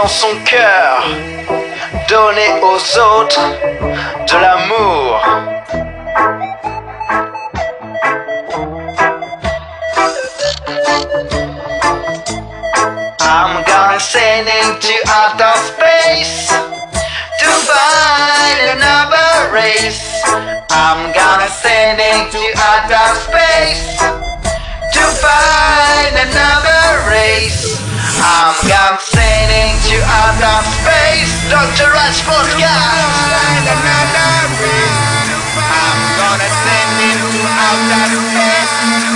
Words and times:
dans 0.00 0.08
son 0.08 0.34
cœur. 0.44 1.04
Donner 2.08 2.52
aux 2.62 2.98
autres 2.98 3.40
de 4.26 4.36
l'amour. 4.44 5.20
I'm 13.20 13.62
gonna 13.66 14.00
send 14.00 14.48
into 14.48 14.94
outer 15.18 15.56
space 15.70 16.48
to 17.40 17.50
find 17.68 18.58
another 18.76 19.52
race. 19.52 20.22
I'm 20.70 21.12
gonna 21.12 21.50
send 21.62 22.00
into 22.00 22.42
outer 22.68 23.08
space 23.26 23.98
to 24.94 25.02
find 25.24 26.14
another 26.28 26.82
race. 27.10 27.78
I'm 28.22 28.54
gonna 28.66 28.98
send 29.00 29.29
To 29.80 29.96
outer 29.96 30.60
space, 30.68 31.48
Dr. 31.48 31.90
Rush 31.90 32.20
Podcast. 32.22 32.68
I'm 35.56 36.00
gonna 36.20 36.50
send 36.52 36.92
you 37.00 37.24
out 37.48 38.12
of 38.12 38.22
space. 38.30 39.09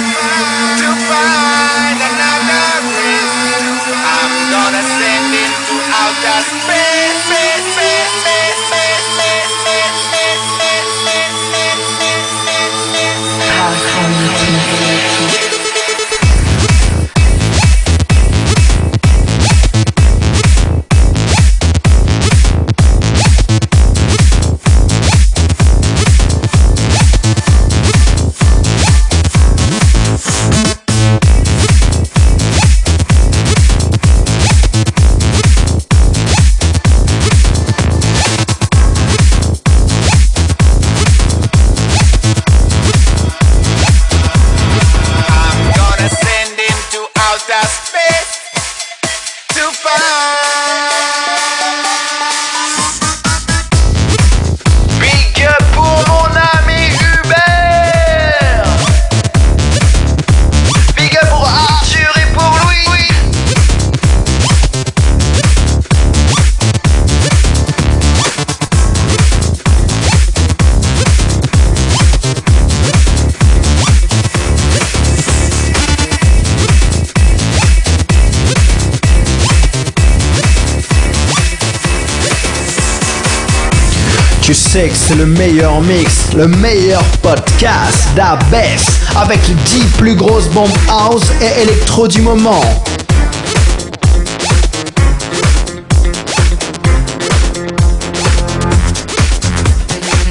Tu 84.44 84.52
sais 84.52 84.90
que 84.90 84.94
c'est 84.94 85.14
le 85.14 85.24
meilleur 85.24 85.80
mix, 85.80 86.34
le 86.36 86.46
meilleur 86.46 87.02
podcast 87.22 88.10
d'Abess 88.14 88.84
avec 89.16 89.38
les 89.48 89.54
10 89.54 89.84
plus 89.96 90.14
grosses 90.14 90.48
bombes 90.48 90.68
house 90.86 91.22
et 91.40 91.62
électro 91.62 92.06
du 92.06 92.20
moment. 92.20 92.60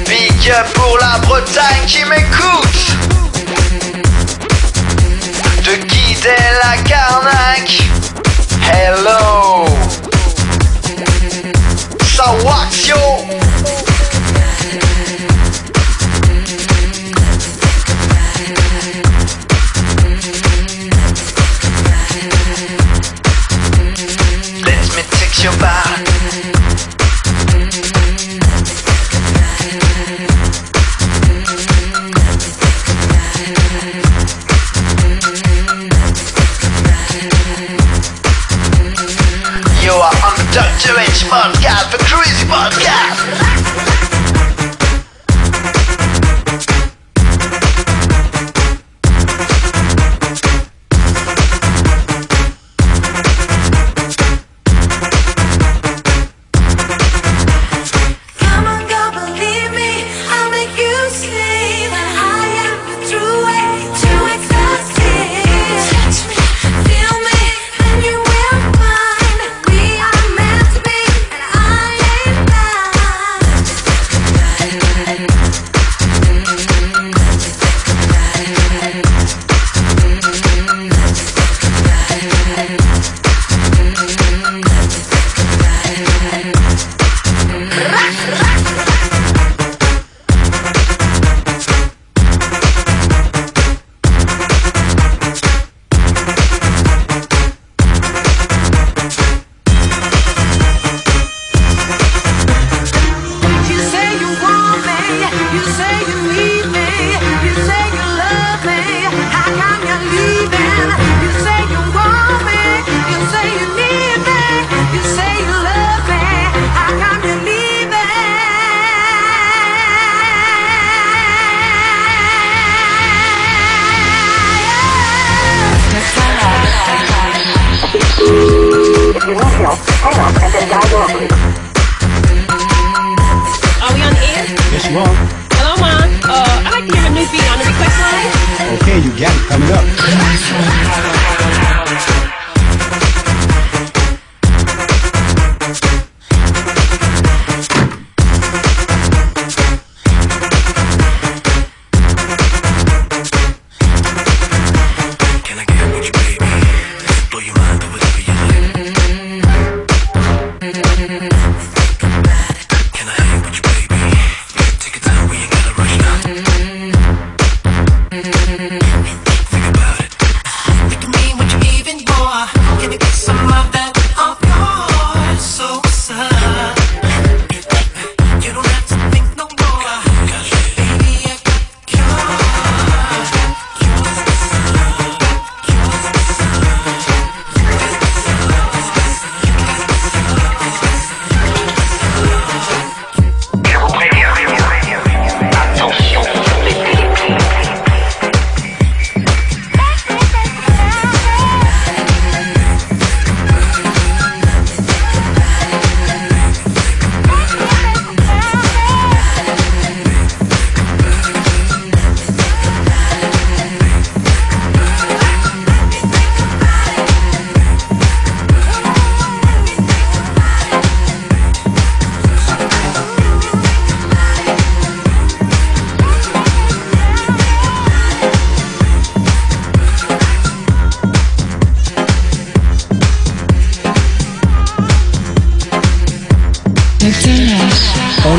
Big 0.06 0.48
up 0.48 0.66
pour 0.74 0.96
la 1.00 1.18
Bretagne 1.26 1.84
qui 1.88 2.04
m'écoute. 2.04 2.43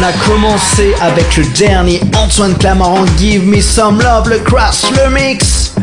a 0.06 0.14
commencé 0.30 0.94
avec 1.02 1.36
le 1.36 1.46
dernier 1.58 2.00
Antoine 2.16 2.56
Clamaran 2.58 3.06
Give 3.18 3.44
Me 3.44 3.60
Some 3.60 4.00
Love, 4.00 4.30
le 4.30 4.38
crash, 4.38 4.84
le 4.92 5.10
mix. 5.10 5.74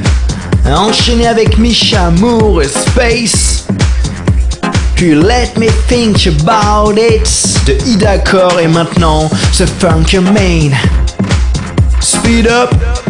Enchaîné 0.65 1.27
avec 1.27 1.59
Misha 1.59 2.11
Moore 2.11 2.63
et 2.63 2.69
Space. 2.69 3.67
Puis 4.95 5.17
Let 5.17 5.55
Me 5.57 5.67
Think 5.89 6.29
About 6.29 6.93
It 6.93 7.67
de 7.67 7.77
Ida 7.89 8.19
Core 8.19 8.61
et 8.61 8.69
maintenant 8.69 9.29
The 9.59 9.67
Funk 9.67 10.21
Main. 10.21 10.71
Speed 12.01 12.47
up. 12.47 13.02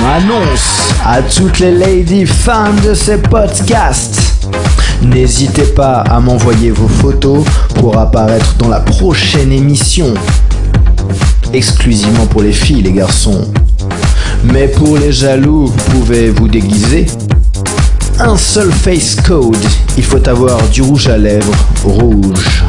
M'annonce 0.00 0.92
à 1.04 1.22
toutes 1.22 1.58
les 1.60 1.72
ladies 1.72 2.26
fans 2.26 2.74
de 2.84 2.94
ces 2.94 3.18
podcasts. 3.18 4.20
N'hésitez 5.02 5.64
pas 5.64 6.00
à 6.02 6.20
m'envoyer 6.20 6.70
vos 6.70 6.88
photos 6.88 7.44
pour 7.76 7.98
apparaître 7.98 8.54
dans 8.58 8.68
la 8.68 8.80
prochaine 8.80 9.52
émission. 9.52 10.12
Exclusivement 11.52 12.26
pour 12.26 12.42
les 12.42 12.52
filles, 12.52 12.82
les 12.82 12.92
garçons. 12.92 13.50
Mais 14.44 14.68
pour 14.68 14.98
les 14.98 15.12
jaloux, 15.12 15.66
vous 15.66 15.90
pouvez 15.90 16.30
vous 16.30 16.48
déguiser? 16.48 17.06
Un 18.18 18.36
seul 18.36 18.70
face 18.70 19.16
code. 19.16 19.56
Il 19.96 20.04
faut 20.04 20.28
avoir 20.28 20.60
du 20.68 20.82
rouge 20.82 21.08
à 21.08 21.16
lèvres 21.16 21.54
rouge. 21.84 22.62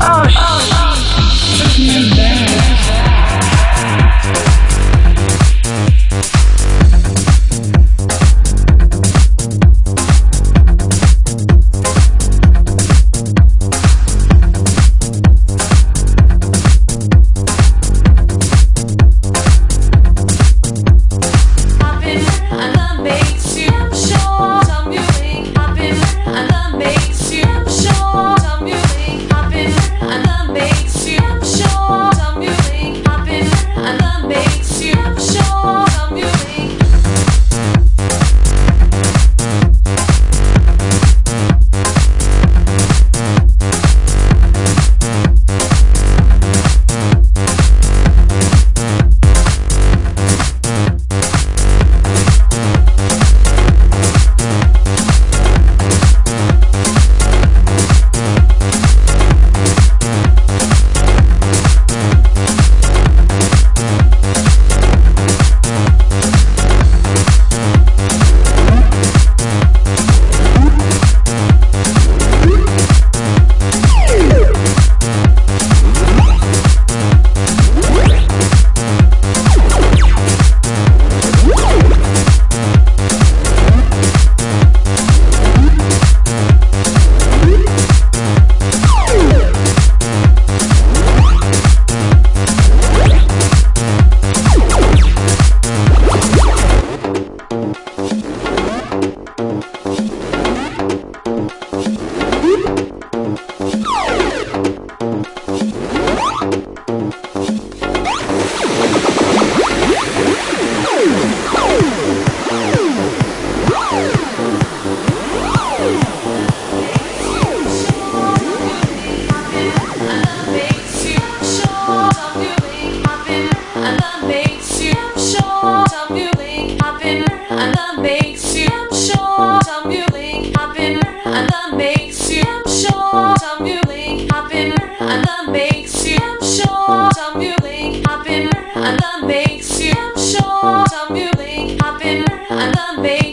amazing. 142.97 143.30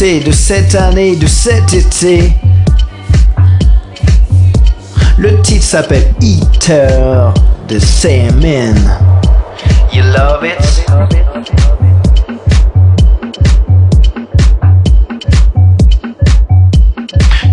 De 0.00 0.30
cette 0.30 0.76
année, 0.76 1.16
de 1.16 1.26
cet 1.26 1.74
été. 1.74 2.32
Le 5.16 5.42
titre 5.42 5.64
s'appelle 5.64 6.14
Eater 6.20 7.34
de 7.66 7.80
Semen. 7.80 8.76
You 9.92 10.04
love 10.04 10.44
it? 10.44 10.86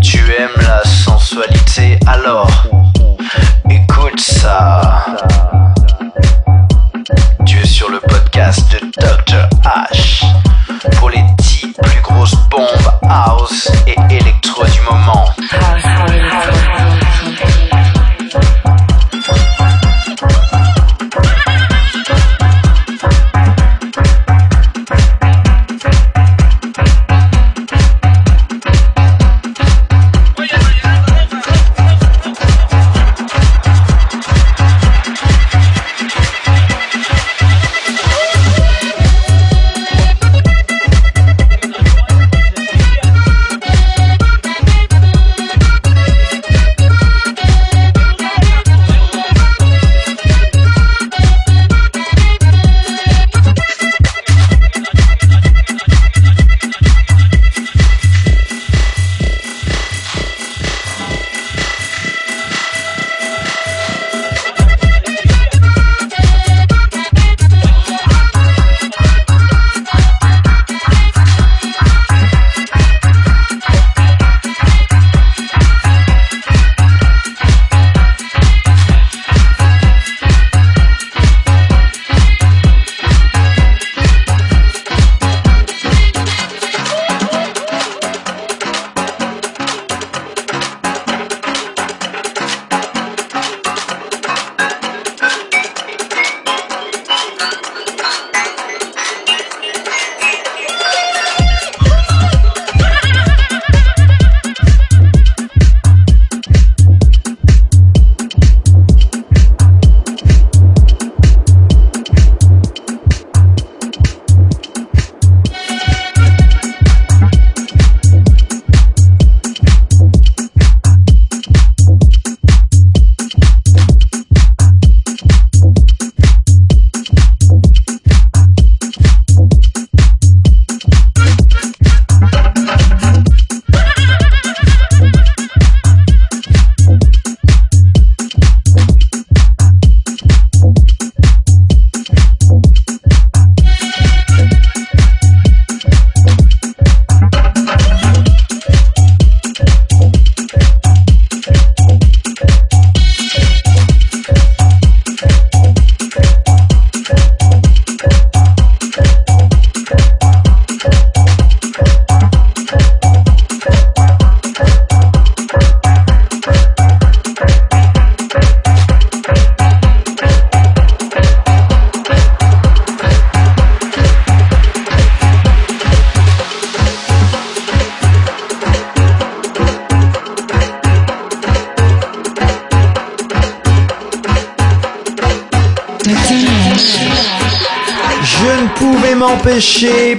Tu 0.03 0.19
aimes 0.19 0.62
la 0.67 0.84
sensualité 0.84 1.99
alors? 2.05 2.74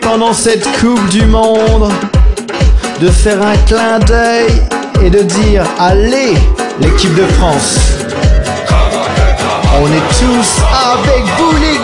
Pendant 0.01 0.33
cette 0.33 0.65
Coupe 0.79 1.09
du 1.09 1.27
Monde 1.27 1.91
de 3.01 3.09
faire 3.09 3.43
un 3.43 3.57
clin 3.67 3.99
d'œil 3.99 4.47
et 5.03 5.11
de 5.11 5.19
dire 5.19 5.65
allez 5.81 6.35
l'équipe 6.81 7.13
de 7.17 7.25
France. 7.39 7.77
On 9.83 9.87
est 9.87 10.09
tous 10.21 10.63
avec 10.93 11.25
vous 11.39 11.57
les 11.57 11.76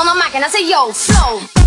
on 0.00 0.06
the 0.06 0.14
mic 0.14 0.34
and 0.34 0.44
I 0.44 0.48
say, 0.48 0.66
yo, 0.66 0.92
flow. 0.92 1.59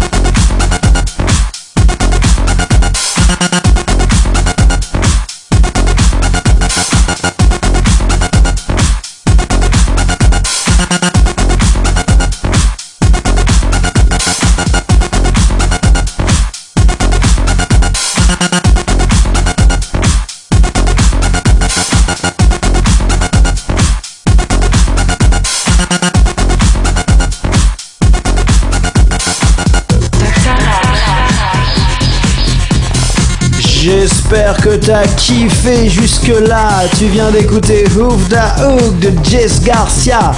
t'as 34.85 35.07
kiffé 35.17 35.89
jusque-là. 35.89 36.83
Tu 36.97 37.05
viens 37.05 37.31
d'écouter 37.31 37.85
Hoof 37.97 38.27
Da 38.29 38.55
Hook 38.65 38.99
de 38.99 39.11
Jess 39.23 39.61
Garcia. 39.63 40.33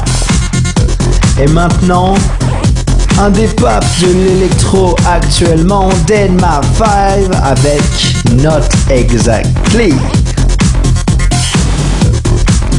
Et 1.40 1.48
maintenant, 1.48 2.16
un 3.20 3.30
des 3.30 3.48
papes 3.48 3.86
de 4.02 4.08
l'électro 4.08 4.96
actuellement, 5.08 5.90
Denma 6.08 6.62
5 6.78 7.36
avec 7.44 7.82
Not 8.44 8.68
Exactly. 8.90 9.94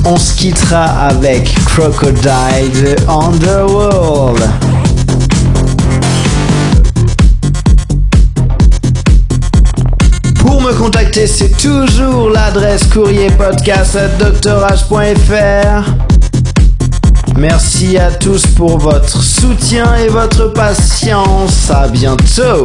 On 0.05 0.17
se 0.17 0.35
quittera 0.35 0.85
avec 1.09 1.53
Crocodile 1.64 2.73
the 2.83 3.09
Underworld. 3.09 4.66
c'est 11.25 11.57
toujours 11.57 12.29
l'adresse 12.29 12.85
courrier 12.93 13.31
podcast 13.31 13.97
Merci 17.35 17.97
à 17.97 18.11
tous 18.11 18.47
pour 18.49 18.77
votre 18.79 19.23
soutien 19.23 19.95
et 19.95 20.09
votre 20.09 20.49
patience. 20.49 21.71
À 21.71 21.89
bientôt. 21.89 22.64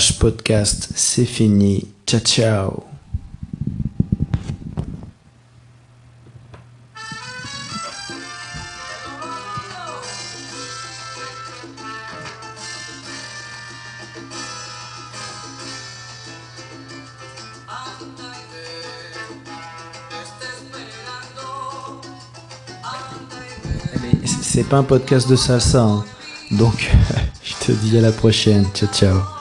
Podcast, 0.00 0.88
c'est 0.96 1.24
fini. 1.24 1.86
Ciao 2.04 2.20
ciao. 2.20 2.84
C'est 24.42 24.64
pas 24.64 24.76
un 24.76 24.82
podcast 24.82 25.28
de 25.28 25.36
salsa, 25.36 25.82
hein. 25.82 26.04
donc 26.52 26.90
je 27.44 27.54
te 27.66 27.72
dis 27.72 27.96
à 27.96 28.00
la 28.00 28.12
prochaine. 28.12 28.66
Ciao 28.74 28.88
ciao. 28.92 29.33